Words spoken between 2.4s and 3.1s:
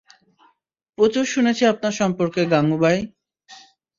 Gangubai.